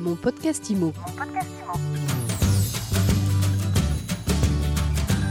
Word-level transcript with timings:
Mon 0.00 0.16
podcast 0.16 0.70
IMO. 0.70 0.94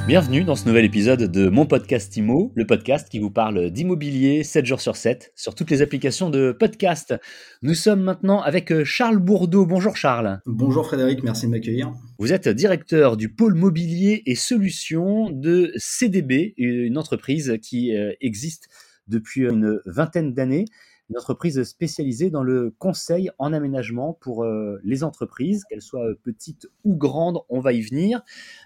Bienvenue 0.06 0.44
dans 0.44 0.56
ce 0.56 0.68
nouvel 0.68 0.86
épisode 0.86 1.24
de 1.24 1.50
Mon 1.50 1.66
podcast 1.66 2.16
IMO, 2.16 2.52
le 2.54 2.68
podcast 2.68 3.10
qui 3.10 3.18
vous 3.18 3.32
parle 3.32 3.72
d'immobilier 3.72 4.44
7 4.44 4.68
jours 4.68 4.80
sur 4.80 4.96
7 4.96 5.32
sur 5.36 5.56
toutes 5.56 5.72
les 5.72 5.82
applications 5.82 6.30
de 6.30 6.52
podcast. 6.52 7.16
Nous 7.64 7.74
sommes 7.74 8.04
maintenant 8.04 8.42
avec 8.42 8.84
Charles 8.84 9.18
Bourdeau. 9.18 9.66
Bonjour 9.66 9.98
Charles. 9.98 10.40
Bonjour 10.46 10.86
Frédéric, 10.86 11.24
merci 11.24 11.48
de 11.48 11.52
m'accueillir. 11.52 11.92
Vous 12.20 12.32
êtes 12.32 12.48
directeur 12.48 13.18
du 13.18 13.34
pôle 13.34 13.56
mobilier 13.56 14.22
et 14.28 14.36
solutions 14.36 15.32
de 15.32 15.72
CDB, 15.78 16.54
une 16.58 17.00
entreprise 17.00 17.58
qui 17.64 17.98
euh, 17.98 18.14
existe 18.22 18.68
depuis 19.08 19.48
une 19.48 19.80
vingtaine 19.88 20.36
d'années 20.36 20.66
une 21.10 21.18
entreprise 21.18 21.62
spécialisée 21.64 22.30
dans 22.30 22.44
le 22.44 22.74
conseil 22.78 23.32
en 23.40 23.54
aménagement 23.54 24.14
pour 24.14 24.44
euh, 24.44 24.80
les 24.84 25.04
entreprises, 25.04 25.64
qu'elles 25.70 25.82
soient 25.82 26.14
petites 26.24 26.68
ou 26.84 26.96
grandes, 26.96 27.40
on 27.50 27.60
va 27.60 27.74
y 27.74 27.82
venir. 27.82 28.22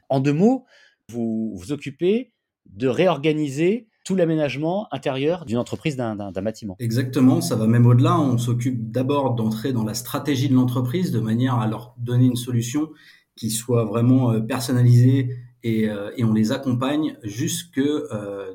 En 0.10 0.20
deux 0.20 0.34
mots, 0.34 0.66
vous 1.10 1.54
vous 1.56 1.72
occupez 1.72 2.34
de 2.66 2.88
réorganiser 2.88 3.88
tout 4.04 4.16
l'aménagement 4.16 4.88
intérieur 4.94 5.46
d'une 5.46 5.58
entreprise, 5.58 5.96
d'un 5.96 6.16
bâtiment. 6.32 6.76
Exactement, 6.80 7.40
ça 7.40 7.56
va 7.56 7.68
même 7.68 7.86
au-delà. 7.86 8.20
On 8.20 8.38
s'occupe 8.38 8.92
d'abord 8.92 9.36
d'entrer 9.36 9.72
dans 9.72 9.86
la 9.86 9.94
stratégie 9.94 10.50
de 10.50 10.56
l'entreprise 10.56 11.12
de 11.12 11.20
manière 11.20 11.56
à 11.56 11.68
leur 11.68 11.96
donner 11.98 12.26
une 12.26 12.36
solution 12.36 12.90
qui 13.36 13.50
soit 13.50 13.86
vraiment 13.86 14.32
euh, 14.32 14.40
personnalisée 14.42 15.38
et, 15.64 15.90
euh, 15.90 16.12
et 16.18 16.24
on 16.24 16.34
les 16.34 16.52
accompagne 16.52 17.18
jusque 17.24 17.82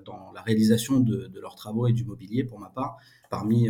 dans 0.05 0.33
la 0.35 0.43
réalisation 0.43 1.01
de, 1.01 1.27
de, 1.27 1.41
leurs 1.41 1.57
travaux 1.57 1.87
et 1.87 1.93
du 1.93 2.05
mobilier 2.05 2.45
pour 2.45 2.59
ma 2.59 2.69
part 2.69 2.97
parmi 3.31 3.69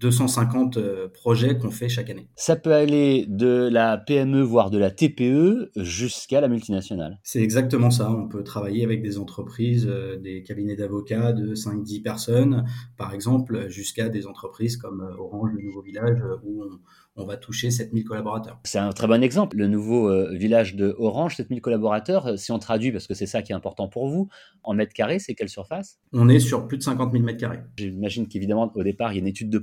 250 0.00 0.76
euh, 0.76 0.80
euh, 0.80 1.08
projets 1.08 1.58
qu'on 1.58 1.70
fait 1.70 1.88
chaque 1.88 2.10
année. 2.10 2.28
Ça 2.36 2.56
peut 2.56 2.72
aller 2.72 3.26
de 3.28 3.68
la 3.70 3.96
PME, 3.98 4.40
voire 4.40 4.70
de 4.70 4.78
la 4.78 4.90
TPE, 4.90 5.70
jusqu'à 5.76 6.40
la 6.40 6.48
multinationale. 6.48 7.18
C'est 7.22 7.42
exactement 7.42 7.90
ça. 7.90 8.10
On 8.10 8.28
peut 8.28 8.44
travailler 8.44 8.84
avec 8.84 9.02
des 9.02 9.18
entreprises, 9.18 9.86
euh, 9.88 10.16
des 10.18 10.42
cabinets 10.42 10.76
d'avocats 10.76 11.32
de 11.32 11.54
5-10 11.54 12.02
personnes, 12.02 12.64
par 12.96 13.14
exemple, 13.14 13.68
jusqu'à 13.68 14.08
des 14.08 14.26
entreprises 14.26 14.76
comme 14.76 15.00
Orange, 15.18 15.50
le 15.54 15.62
Nouveau 15.62 15.82
Village, 15.82 16.22
où 16.44 16.64
on, 16.64 16.78
on 17.18 17.26
va 17.26 17.36
toucher 17.36 17.70
7000 17.70 18.04
collaborateurs. 18.04 18.60
C'est 18.64 18.78
un 18.78 18.92
très 18.92 19.06
bon 19.06 19.22
exemple. 19.22 19.56
Le 19.56 19.66
nouveau 19.66 20.08
euh, 20.08 20.32
village 20.34 20.76
de 20.76 20.94
Orange, 20.98 21.36
7000 21.36 21.60
collaborateurs, 21.60 22.26
euh, 22.26 22.36
si 22.36 22.52
on 22.52 22.58
traduit, 22.58 22.92
parce 22.92 23.06
que 23.06 23.14
c'est 23.14 23.26
ça 23.26 23.42
qui 23.42 23.52
est 23.52 23.54
important 23.54 23.88
pour 23.88 24.08
vous, 24.08 24.28
en 24.62 24.74
mètres 24.74 24.92
carrés, 24.92 25.18
c'est 25.18 25.34
quelle 25.34 25.48
surface? 25.48 25.98
On 26.12 26.28
est 26.28 26.38
sur 26.38 26.68
plus 26.68 26.78
de 26.78 26.82
50 26.84 27.12
000 27.12 27.24
mètres 27.24 27.40
carrés. 27.40 27.60
J'imagine 27.76 28.28
qu'évidemment, 28.28 28.72
au 28.74 28.82
départ, 28.82 29.12
il 29.12 29.16
y 29.16 29.18
a 29.18 29.20
une 29.20 29.26
étude 29.26 29.50
de 29.50 29.58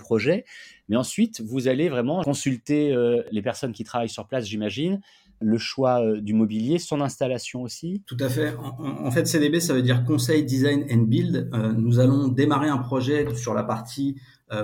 mais 0.88 0.96
ensuite, 0.96 1.42
vous 1.42 1.68
allez 1.68 1.90
vraiment 1.90 2.22
consulter 2.24 2.94
euh, 2.94 3.22
les 3.32 3.42
personnes 3.42 3.74
qui 3.74 3.84
travaillent 3.84 4.10
sur 4.10 4.28
place, 4.28 4.46
j'imagine, 4.46 5.02
le 5.42 5.58
choix 5.58 6.02
du 6.22 6.34
mobilier, 6.34 6.80
son 6.80 7.02
installation 7.02 7.62
aussi 7.62 8.02
Tout 8.06 8.18
à 8.22 8.30
fait. 8.30 8.54
En, 8.80 9.12
fait, 9.12 9.28
CDB, 9.28 9.60
ça 9.60 9.74
veut 9.74 9.82
dire 9.82 10.06
Conseil 10.06 10.46
Design 10.46 10.86
and 10.90 11.04
Build. 11.04 11.50
nous 11.78 12.00
allons 12.00 12.30
démarrer 12.30 12.70
un 12.70 12.78
projet 12.78 13.28
sur 13.36 13.54
la 13.54 13.64
partie 13.64 14.16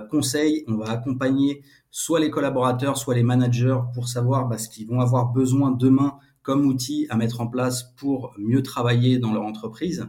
conseil. 0.10 0.64
On 0.68 0.78
va 0.78 0.92
accompagner 0.92 1.62
soit 1.92 2.22
les 2.22 2.30
collaborateurs, 2.30 2.98
soit 2.98 3.16
les 3.16 3.24
managers 3.24 3.80
pour 3.94 4.08
savoir 4.08 4.48
bah, 4.48 4.58
ce 4.58 4.70
qu'ils 4.70 4.88
vont 4.88 5.02
avoir 5.02 5.34
besoin 5.34 5.72
demain 5.72 6.18
comme 6.42 6.66
outil 6.66 7.06
à 7.10 7.18
mettre 7.18 7.42
en 7.42 7.48
place 7.48 7.94
pour 7.98 8.34
mieux 8.38 8.64
travailler 8.64 9.20
dans 9.20 9.34
leur 9.34 9.44
entreprise. 9.44 10.08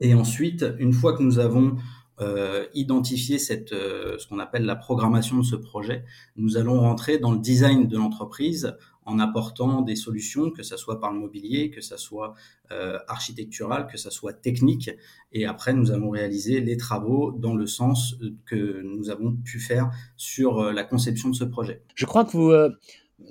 Et 0.00 0.14
ensuite, 0.14 0.64
une 0.78 0.92
fois 0.92 1.16
que 1.16 1.22
nous 1.22 1.38
avons 1.38 1.76
euh, 2.20 2.66
identifié 2.74 3.38
cette, 3.38 3.72
euh, 3.72 4.18
ce 4.18 4.26
qu'on 4.26 4.38
appelle 4.38 4.64
la 4.64 4.76
programmation 4.76 5.38
de 5.38 5.42
ce 5.42 5.56
projet, 5.56 6.04
nous 6.36 6.56
allons 6.56 6.80
rentrer 6.80 7.18
dans 7.18 7.32
le 7.32 7.38
design 7.38 7.88
de 7.88 7.96
l'entreprise 7.96 8.76
en 9.06 9.18
apportant 9.18 9.80
des 9.80 9.96
solutions, 9.96 10.50
que 10.50 10.62
ce 10.62 10.76
soit 10.76 11.00
par 11.00 11.12
le 11.12 11.18
mobilier, 11.18 11.70
que 11.70 11.80
ce 11.80 11.96
soit 11.96 12.34
euh, 12.70 12.98
architectural, 13.08 13.86
que 13.86 13.96
ce 13.96 14.10
soit 14.10 14.34
technique. 14.34 14.90
Et 15.32 15.46
après, 15.46 15.72
nous 15.72 15.90
allons 15.90 16.10
réaliser 16.10 16.60
les 16.60 16.76
travaux 16.76 17.32
dans 17.32 17.54
le 17.54 17.66
sens 17.66 18.16
que 18.44 18.82
nous 18.82 19.08
avons 19.08 19.32
pu 19.32 19.58
faire 19.58 19.90
sur 20.16 20.72
la 20.72 20.84
conception 20.84 21.30
de 21.30 21.34
ce 21.34 21.44
projet. 21.44 21.82
Je 21.94 22.04
crois 22.04 22.24
que 22.24 22.32
vous, 22.32 22.52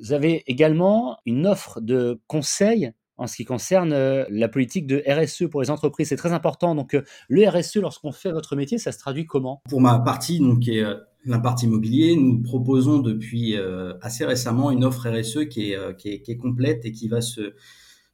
vous 0.01 0.13
avez 0.13 0.43
également 0.47 1.19
une 1.25 1.45
offre 1.45 1.79
de 1.79 2.19
conseil 2.27 2.91
en 3.19 3.27
ce 3.27 3.35
qui 3.35 3.45
concerne 3.45 3.93
la 4.29 4.47
politique 4.47 4.87
de 4.87 5.03
RSE 5.07 5.49
pour 5.49 5.61
les 5.61 5.69
entreprises. 5.69 6.09
C'est 6.09 6.15
très 6.15 6.33
important. 6.33 6.73
Donc, 6.73 6.97
le 7.27 7.47
RSE, 7.47 7.75
lorsqu'on 7.75 8.11
fait 8.11 8.31
votre 8.31 8.55
métier, 8.55 8.77
ça 8.77 8.91
se 8.91 8.97
traduit 8.97 9.25
comment? 9.25 9.61
Pour 9.69 9.81
ma 9.81 9.99
partie, 9.99 10.39
donc, 10.39 10.67
est 10.67 10.83
la 11.25 11.39
partie 11.39 11.65
immobilier, 11.65 12.15
nous 12.15 12.41
proposons 12.41 12.99
depuis 12.99 13.57
euh, 13.57 13.93
assez 14.01 14.25
récemment 14.25 14.71
une 14.71 14.83
offre 14.83 15.09
RSE 15.09 15.47
qui 15.49 15.71
est, 15.71 15.75
euh, 15.75 15.93
complète 16.37 16.85
et 16.85 16.91
qui 16.91 17.07
va 17.07 17.21
se, 17.21 17.53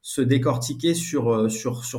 se 0.02 0.20
décortiquer 0.20 0.94
sur, 0.94 1.32
euh, 1.32 1.48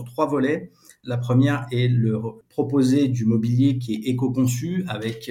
trois 0.06 0.28
volets. 0.28 0.72
La 1.03 1.17
première 1.17 1.66
est 1.72 1.88
le 1.88 2.19
proposer 2.50 3.07
du 3.07 3.25
mobilier 3.25 3.78
qui 3.78 3.96
est 3.96 4.09
éco-conçu 4.09 4.84
avec 4.88 5.29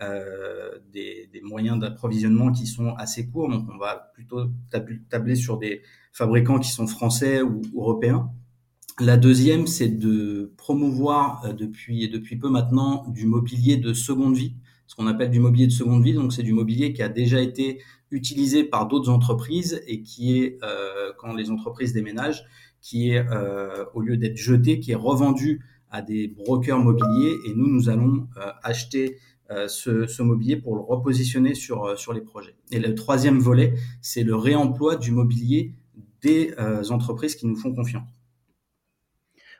euh, 0.00 0.70
des, 0.92 1.28
des, 1.32 1.40
moyens 1.42 1.78
d'approvisionnement 1.80 2.52
qui 2.52 2.66
sont 2.66 2.94
assez 2.94 3.28
courts. 3.28 3.48
Donc, 3.48 3.66
on 3.72 3.78
va 3.78 4.12
plutôt 4.14 4.46
tabler 5.08 5.34
sur 5.34 5.58
des 5.58 5.82
fabricants 6.18 6.58
qui 6.58 6.70
sont 6.70 6.86
français 6.86 7.42
ou 7.42 7.62
européens. 7.74 8.30
La 9.00 9.16
deuxième, 9.16 9.66
c'est 9.66 9.88
de 9.88 10.52
promouvoir 10.56 11.54
depuis, 11.54 12.08
depuis 12.08 12.36
peu 12.36 12.50
maintenant 12.50 13.06
du 13.08 13.26
mobilier 13.26 13.76
de 13.76 13.94
seconde 13.94 14.36
vie 14.36 14.54
ce 14.88 14.94
qu'on 14.96 15.06
appelle 15.06 15.30
du 15.30 15.38
mobilier 15.38 15.66
de 15.66 15.72
seconde 15.72 16.02
vie. 16.02 16.14
Donc, 16.14 16.32
c'est 16.32 16.42
du 16.42 16.54
mobilier 16.54 16.92
qui 16.92 17.02
a 17.02 17.08
déjà 17.08 17.40
été 17.40 17.80
utilisé 18.10 18.64
par 18.64 18.88
d'autres 18.88 19.10
entreprises 19.10 19.82
et 19.86 20.02
qui 20.02 20.38
est, 20.38 20.58
euh, 20.64 21.12
quand 21.18 21.34
les 21.34 21.50
entreprises 21.50 21.92
déménagent, 21.92 22.44
qui 22.80 23.10
est, 23.10 23.24
euh, 23.30 23.84
au 23.94 24.00
lieu 24.00 24.16
d'être 24.16 24.38
jeté, 24.38 24.80
qui 24.80 24.92
est 24.92 24.96
revendu 24.96 25.62
à 25.90 26.00
des 26.00 26.26
brokers 26.26 26.78
mobiliers. 26.78 27.36
Et 27.46 27.54
nous, 27.54 27.68
nous 27.68 27.90
allons 27.90 28.26
euh, 28.38 28.50
acheter 28.62 29.18
euh, 29.50 29.68
ce, 29.68 30.06
ce, 30.06 30.22
mobilier 30.22 30.56
pour 30.56 30.74
le 30.74 30.80
repositionner 30.80 31.54
sur, 31.54 31.84
euh, 31.84 31.96
sur 31.96 32.12
les 32.14 32.20
projets. 32.20 32.54
Et 32.70 32.78
le 32.78 32.94
troisième 32.94 33.38
volet, 33.38 33.74
c'est 34.00 34.22
le 34.22 34.36
réemploi 34.36 34.96
du 34.96 35.10
mobilier 35.10 35.74
des 36.22 36.54
euh, 36.58 36.84
entreprises 36.90 37.36
qui 37.36 37.46
nous 37.46 37.56
font 37.56 37.74
confiance. 37.74 38.08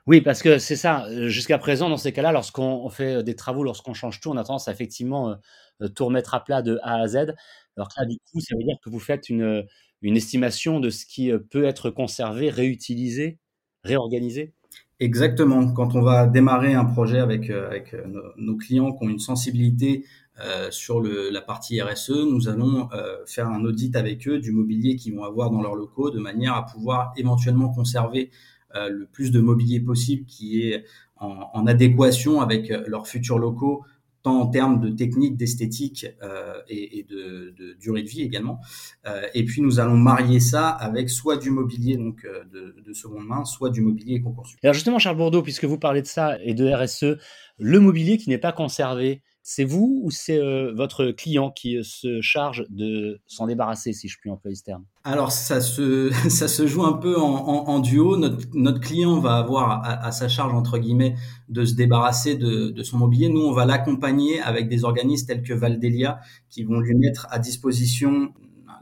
Oui, 0.07 0.21
parce 0.21 0.41
que 0.41 0.57
c'est 0.57 0.75
ça. 0.75 1.05
Jusqu'à 1.27 1.57
présent, 1.57 1.89
dans 1.89 1.97
ces 1.97 2.11
cas-là, 2.11 2.31
lorsqu'on 2.31 2.89
fait 2.89 3.23
des 3.23 3.35
travaux, 3.35 3.63
lorsqu'on 3.63 3.93
change 3.93 4.19
tout, 4.19 4.29
on 4.31 4.37
a 4.37 4.43
tendance 4.43 4.67
à 4.67 4.71
effectivement 4.71 5.35
euh, 5.81 5.87
tout 5.87 6.05
remettre 6.05 6.33
à 6.33 6.43
plat 6.43 6.61
de 6.61 6.79
A 6.83 7.01
à 7.01 7.07
Z. 7.07 7.35
Alors 7.77 7.89
là, 7.97 8.05
du 8.05 8.17
coup, 8.31 8.39
ça 8.39 8.55
veut 8.57 8.63
dire 8.63 8.77
que 8.83 8.89
vous 8.89 8.99
faites 8.99 9.29
une 9.29 9.67
estimation 10.03 10.79
de 10.79 10.89
ce 10.89 11.05
qui 11.05 11.31
peut 11.51 11.65
être 11.65 11.89
conservé, 11.91 12.49
réutilisé, 12.49 13.39
réorganisé. 13.83 14.53
Exactement. 14.99 15.71
Quand 15.71 15.95
on 15.95 16.01
va 16.01 16.27
démarrer 16.27 16.73
un 16.73 16.85
projet 16.85 17.19
avec, 17.19 17.49
avec 17.49 17.95
nos, 18.37 18.57
clients 18.57 18.91
qui 18.91 19.05
ont 19.05 19.09
une 19.09 19.19
sensibilité 19.19 20.05
euh, 20.41 20.71
sur 20.71 21.01
le, 21.01 21.29
la 21.29 21.41
partie 21.41 21.81
RSE, 21.81 22.11
nous 22.11 22.47
allons 22.47 22.89
euh, 22.93 23.17
faire 23.25 23.47
un 23.47 23.63
audit 23.65 23.95
avec 23.95 24.27
eux 24.27 24.39
du 24.39 24.51
mobilier 24.51 24.95
qu'ils 24.95 25.15
vont 25.15 25.23
avoir 25.23 25.51
dans 25.51 25.61
leurs 25.61 25.75
locaux 25.75 26.11
de 26.11 26.19
manière 26.19 26.53
à 26.53 26.65
pouvoir 26.65 27.13
éventuellement 27.17 27.69
conserver 27.69 28.29
euh, 28.75 28.89
le 28.89 29.05
plus 29.05 29.31
de 29.31 29.39
mobilier 29.39 29.79
possible 29.79 30.25
qui 30.25 30.61
est 30.61 30.85
en, 31.17 31.49
en 31.53 31.67
adéquation 31.67 32.39
avec 32.39 32.71
euh, 32.71 32.83
leurs 32.87 33.07
futurs 33.07 33.39
locaux 33.39 33.83
tant 34.23 34.41
en 34.41 34.47
termes 34.47 34.79
de 34.79 34.89
technique, 34.89 35.37
d'esthétique 35.37 36.05
euh, 36.23 36.53
et, 36.67 37.05
de, 37.09 37.53
durée 37.79 38.03
de 38.03 38.07
vie 38.07 38.21
également. 38.21 38.59
Euh, 39.05 39.21
et 39.33 39.45
puis 39.45 39.61
nous 39.61 39.79
allons 39.79 39.97
marier 39.97 40.39
ça 40.39 40.69
avec 40.69 41.09
soit 41.09 41.37
du 41.37 41.51
mobilier 41.51 41.97
donc 41.97 42.25
euh, 42.25 42.43
de, 42.51 42.75
de 42.85 42.93
seconde 42.93 43.25
main, 43.25 43.45
soit 43.45 43.69
du 43.69 43.81
mobilier 43.81 44.15
éco-conçu. 44.15 44.57
Alors 44.63 44.73
justement, 44.73 44.99
Charles 44.99 45.17
Bourdeau, 45.17 45.41
puisque 45.41 45.65
vous 45.65 45.77
parlez 45.77 46.01
de 46.01 46.07
ça 46.07 46.37
et 46.43 46.53
de 46.53 46.69
RSE, 46.71 47.17
le 47.59 47.79
mobilier 47.79 48.17
qui 48.17 48.29
n'est 48.29 48.37
pas 48.37 48.51
conservé, 48.51 49.21
c'est 49.41 49.63
vous 49.63 50.01
ou 50.03 50.11
c'est 50.11 50.37
euh, 50.37 50.73
votre 50.73 51.11
client 51.11 51.51
qui 51.51 51.77
euh, 51.77 51.83
se 51.83 52.21
charge 52.21 52.65
de 52.69 53.19
s'en 53.25 53.47
débarrasser, 53.47 53.93
si 53.93 54.07
je 54.07 54.17
puis 54.19 54.29
employer 54.29 54.55
ce 54.55 54.63
terme? 54.63 54.85
Alors, 55.03 55.31
ça 55.31 55.61
se, 55.61 56.11
ça 56.29 56.47
se 56.47 56.67
joue 56.67 56.83
un 56.83 56.93
peu 56.93 57.17
en, 57.17 57.79
duo. 57.79 58.17
Notre, 58.17 58.37
notre, 58.53 58.79
client 58.79 59.19
va 59.19 59.37
avoir 59.37 59.81
à, 59.83 60.11
sa 60.11 60.27
charge, 60.27 60.53
entre 60.53 60.77
guillemets, 60.77 61.15
de 61.47 61.65
se 61.65 61.73
débarrasser 61.73 62.35
de, 62.35 62.83
son 62.83 62.97
mobilier. 62.97 63.29
Nous, 63.29 63.41
on 63.41 63.51
va 63.51 63.65
l'accompagner 63.65 64.39
avec 64.41 64.69
des 64.69 64.83
organismes 64.83 65.27
tels 65.27 65.43
que 65.43 65.53
Valdelia 65.53 66.19
qui 66.49 66.63
vont 66.63 66.79
lui 66.79 66.95
mettre 66.95 67.27
à 67.29 67.39
disposition 67.39 68.33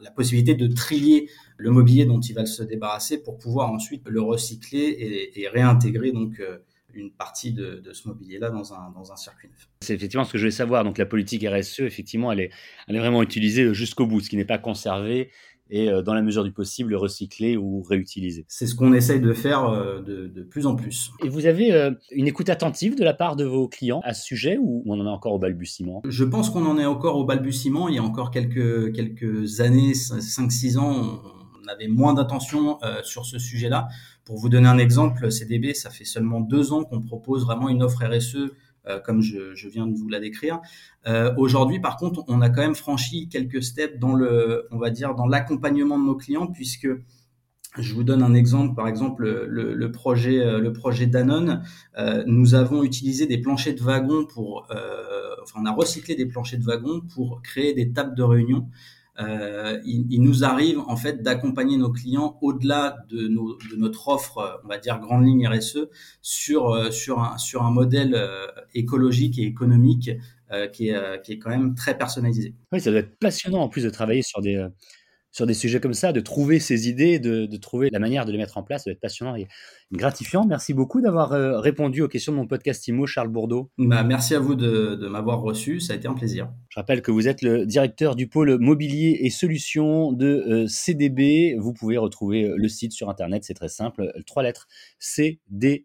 la 0.01 0.11
possibilité 0.11 0.53
de 0.53 0.67
trier 0.67 1.29
le 1.57 1.71
mobilier 1.71 2.05
dont 2.05 2.19
il 2.19 2.33
va 2.33 2.45
se 2.45 2.61
débarrasser 2.61 3.17
pour 3.17 3.37
pouvoir 3.37 3.71
ensuite 3.71 4.03
le 4.07 4.21
recycler 4.21 4.79
et, 4.79 5.41
et 5.41 5.47
réintégrer 5.47 6.11
donc 6.11 6.39
euh, 6.39 6.59
une 6.93 7.11
partie 7.11 7.53
de, 7.53 7.81
de 7.83 7.93
ce 7.93 8.07
mobilier-là 8.07 8.49
dans 8.49 8.73
un, 8.73 8.91
dans 8.91 9.11
un 9.11 9.15
circuit 9.15 9.49
neuf. 9.49 9.69
C'est 9.81 9.93
effectivement 9.93 10.23
ce 10.23 10.31
que 10.31 10.37
je 10.37 10.43
voulais 10.43 10.51
savoir. 10.51 10.83
Donc 10.83 10.97
la 10.97 11.05
politique 11.05 11.45
RSE, 11.45 11.81
effectivement, 11.81 12.31
elle 12.31 12.39
est, 12.39 12.51
elle 12.87 12.95
est 12.95 12.99
vraiment 12.99 13.21
utilisée 13.21 13.73
jusqu'au 13.73 14.07
bout. 14.07 14.21
Ce 14.21 14.29
qui 14.29 14.37
n'est 14.37 14.45
pas 14.45 14.57
conservé 14.57 15.31
et 15.69 15.89
dans 16.05 16.13
la 16.13 16.21
mesure 16.21 16.45
du 16.45 16.53
possible 16.53 16.95
recycler 16.95 17.57
ou 17.57 17.81
réutiliser. 17.81 18.45
C'est 18.47 18.67
ce 18.67 18.73
qu'on 18.73 18.93
essaye 18.93 19.19
de 19.19 19.33
faire 19.33 19.69
de, 20.01 20.27
de, 20.27 20.43
plus 20.43 20.65
en 20.65 20.75
plus. 20.75 21.11
Et 21.25 21.27
vous 21.27 21.45
avez 21.45 21.91
une 22.11 22.25
écoute 22.25 22.47
attentive 22.49 22.95
de 22.95 23.03
la 23.03 23.13
part 23.13 23.35
de 23.35 23.43
vos 23.43 23.67
clients 23.67 23.99
à 24.05 24.13
ce 24.13 24.23
sujet 24.23 24.57
ou 24.61 24.83
on 24.85 24.99
en 24.99 25.05
est 25.05 25.09
encore 25.09 25.33
au 25.33 25.39
balbutiement? 25.39 26.01
Je 26.07 26.23
pense 26.23 26.49
qu'on 26.49 26.65
en 26.65 26.77
est 26.77 26.85
encore 26.85 27.17
au 27.17 27.25
balbutiement. 27.25 27.89
Il 27.89 27.95
y 27.95 27.97
a 27.97 28.03
encore 28.03 28.31
quelques, 28.31 28.93
quelques 28.93 29.59
années, 29.59 29.91
5-6 29.91 30.77
ans, 30.77 31.21
on 31.25 31.36
avait 31.67 31.87
moins 31.87 32.13
d'attention 32.13 32.79
sur 33.03 33.25
ce 33.25 33.39
sujet-là. 33.39 33.87
Pour 34.25 34.37
vous 34.37 34.49
donner 34.49 34.67
un 34.67 34.77
exemple, 34.77 35.31
CDB, 35.31 35.73
ça 35.73 35.89
fait 35.89 36.05
seulement 36.05 36.41
deux 36.41 36.73
ans 36.73 36.83
qu'on 36.83 37.01
propose 37.01 37.45
vraiment 37.45 37.69
une 37.69 37.83
offre 37.83 38.05
RSE 38.05 38.51
euh, 38.87 38.99
comme 38.99 39.21
je, 39.21 39.67
viens 39.67 39.85
de 39.85 39.95
vous 39.95 40.07
la 40.07 40.19
décrire. 40.19 40.61
Euh, 41.07 41.33
aujourd'hui, 41.37 41.79
par 41.79 41.97
contre, 41.97 42.23
on 42.27 42.41
a 42.41 42.49
quand 42.49 42.61
même 42.61 42.75
franchi 42.75 43.27
quelques 43.27 43.61
steps 43.61 43.99
dans 43.99 44.13
le, 44.13 44.67
on 44.71 44.77
va 44.77 44.91
dire, 44.91 45.13
dans 45.15 45.27
l'accompagnement 45.27 45.99
de 45.99 46.05
nos 46.05 46.15
clients, 46.15 46.47
puisque 46.47 46.87
je 47.77 47.93
vous 47.93 48.03
donne 48.03 48.23
un 48.23 48.33
exemple, 48.33 48.75
par 48.75 48.87
exemple 48.87 49.27
le, 49.27 49.91
projet, 49.91 50.39
euh, 50.39 50.59
le 50.59 50.71
projet 50.71 51.05
Danone. 51.05 51.63
nous 52.25 52.55
avons 52.55 52.83
utilisé 52.83 53.25
des 53.27 53.39
planchers 53.39 53.75
de 53.75 53.81
wagons 53.81 54.25
pour, 54.25 54.67
enfin, 55.43 55.59
on 55.61 55.65
a 55.65 55.71
recyclé 55.73 56.15
des 56.15 56.25
planchers 56.25 56.59
de 56.59 56.65
wagons 56.65 57.01
pour 57.13 57.41
créer 57.41 57.73
des 57.73 57.91
tables 57.91 58.15
de 58.15 58.23
réunion 58.23 58.69
euh, 59.19 59.79
il, 59.83 60.21
nous 60.21 60.43
arrive 60.43 60.79
en 60.79 60.95
fait 60.95 61.23
d'accompagner 61.23 61.77
nos 61.77 61.91
clients 61.91 62.37
au-delà 62.41 62.97
de, 63.09 63.27
notre 63.75 64.09
offre, 64.09 64.61
on 64.63 64.67
va 64.67 64.77
dire 64.77 64.99
grande 64.99 65.25
ligne 65.25 65.47
RSE, 65.47 65.89
sur 66.21 66.69
euh, 66.69 66.91
sur 66.91 67.19
un 67.19 67.37
sur 67.37 67.63
un 67.63 67.71
modèle 67.71 68.13
euh, 68.13 68.45
écologique 68.75 69.39
et 69.39 69.43
économique 69.43 70.11
qui 70.71 70.89
est 70.89 71.21
qui 71.23 71.33
est 71.33 71.39
quand 71.39 71.49
même 71.49 71.75
très 71.75 71.97
personnalisé. 71.97 72.53
Oui, 72.71 72.79
ça 72.79 72.91
doit 72.91 73.01
être 73.01 73.19
passionnant 73.19 73.59
en 73.59 73.69
plus 73.69 73.83
de 73.83 73.89
travailler 73.89 74.21
sur 74.21 74.41
des 74.41 74.65
sur 75.37 75.45
des 75.45 75.53
sujets 75.53 75.79
comme 75.79 75.93
ça, 75.93 76.13
de 76.13 76.19
trouver 76.19 76.59
ces 76.59 76.89
idées, 76.89 77.19
de, 77.19 77.45
de, 77.45 77.57
trouver 77.57 77.91
la 77.91 77.99
manière 77.99 78.25
de 78.25 78.31
les 78.31 78.39
mettre 78.39 78.57
en 78.57 78.63
place, 78.63 78.85
ça 78.85 78.89
doit 78.89 78.93
être 78.93 78.99
passionnant 78.99 79.35
et 79.35 79.47
gratifiant. 79.91 80.47
Merci 80.47 80.73
beaucoup 80.73 80.99
d'avoir 80.99 81.31
euh, 81.33 81.59
répondu 81.59 82.01
aux 82.01 82.07
questions 82.07 82.31
de 82.31 82.37
mon 82.37 82.47
podcast 82.47 82.87
IMO, 82.87 83.05
Charles 83.05 83.27
Bourdeau. 83.27 83.69
Bah, 83.77 84.01
merci 84.03 84.33
à 84.33 84.39
vous 84.39 84.55
de, 84.55 84.95
de 84.95 85.07
m'avoir 85.07 85.41
reçu, 85.41 85.79
ça 85.79 85.93
a 85.93 85.95
été 85.95 86.07
un 86.07 86.15
plaisir. 86.15 86.49
Je 86.69 86.79
rappelle 86.79 87.03
que 87.03 87.11
vous 87.11 87.27
êtes 87.27 87.43
le 87.43 87.67
directeur 87.67 88.15
du 88.15 88.27
pôle 88.27 88.57
mobilier 88.57 89.19
et 89.21 89.29
solutions 89.29 90.11
de 90.11 90.25
euh, 90.25 90.67
CDB. 90.67 91.55
Vous 91.59 91.71
pouvez 91.71 91.97
retrouver 91.97 92.45
euh, 92.45 92.55
le 92.57 92.67
site 92.67 92.93
sur 92.93 93.07
Internet, 93.07 93.43
c'est 93.43 93.53
très 93.53 93.69
simple, 93.69 94.11
trois 94.25 94.41
lettres, 94.41 94.67
cdb.fr. 94.97 95.77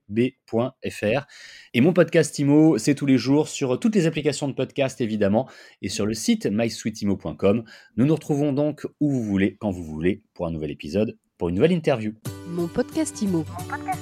Et 1.75 1.81
mon 1.83 1.93
podcast 1.93 2.39
IMO, 2.39 2.79
c'est 2.79 2.95
tous 2.95 3.07
les 3.07 3.19
jours 3.19 3.49
sur 3.49 3.79
toutes 3.79 3.95
les 3.97 4.07
applications 4.07 4.49
de 4.49 4.55
podcast, 4.55 5.03
évidemment, 5.03 5.47
et 5.83 5.91
sur 5.91 6.07
le 6.07 6.15
site 6.15 6.47
mysweetimo.com. 6.47 7.65
Nous 7.99 8.07
nous 8.07 8.15
retrouvons 8.15 8.55
donc 8.55 8.87
où 8.99 9.11
vous 9.11 9.23
voulez, 9.23 9.42
quand 9.51 9.71
vous 9.71 9.85
voulez, 9.85 10.23
pour 10.35 10.47
un 10.47 10.51
nouvel 10.51 10.71
épisode, 10.71 11.19
pour 11.39 11.49
une 11.49 11.57
nouvelle 11.57 11.73
interview. 11.73 12.13
Mon 12.49 12.69
podcast 12.69 13.21
IMO. 13.23 13.39
Mon 13.39 13.69
podcast 13.69 13.93
IMO. 13.93 14.02